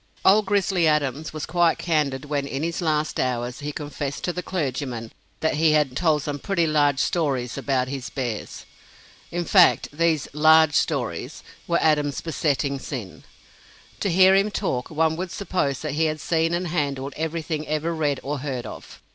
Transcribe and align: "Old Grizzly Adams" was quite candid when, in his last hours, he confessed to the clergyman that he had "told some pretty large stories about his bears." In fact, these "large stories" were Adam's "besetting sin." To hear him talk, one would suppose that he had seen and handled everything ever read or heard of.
"Old 0.25 0.47
Grizzly 0.47 0.87
Adams" 0.87 1.31
was 1.31 1.45
quite 1.45 1.77
candid 1.77 2.25
when, 2.25 2.47
in 2.47 2.63
his 2.63 2.81
last 2.81 3.19
hours, 3.19 3.59
he 3.59 3.71
confessed 3.71 4.23
to 4.23 4.33
the 4.33 4.41
clergyman 4.41 5.11
that 5.41 5.57
he 5.57 5.73
had 5.73 5.95
"told 5.95 6.23
some 6.23 6.39
pretty 6.39 6.65
large 6.65 6.97
stories 6.97 7.55
about 7.55 7.87
his 7.87 8.09
bears." 8.09 8.65
In 9.29 9.45
fact, 9.45 9.89
these 9.93 10.27
"large 10.33 10.73
stories" 10.73 11.43
were 11.67 11.77
Adam's 11.83 12.19
"besetting 12.19 12.79
sin." 12.79 13.25
To 13.99 14.09
hear 14.09 14.33
him 14.33 14.49
talk, 14.49 14.89
one 14.89 15.15
would 15.17 15.29
suppose 15.29 15.81
that 15.81 15.91
he 15.91 16.05
had 16.05 16.19
seen 16.19 16.55
and 16.55 16.69
handled 16.69 17.13
everything 17.15 17.67
ever 17.67 17.93
read 17.93 18.19
or 18.23 18.39
heard 18.39 18.65
of. 18.65 18.99